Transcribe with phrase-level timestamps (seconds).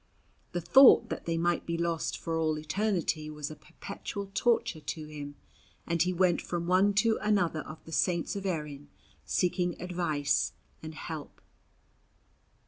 [0.53, 5.05] The thought that they might be lost for all eternity was a perpetual torture to
[5.05, 5.35] him,
[5.85, 8.89] and he went from one to another of the Saints of Erin
[9.27, 11.39] seeking advice and help.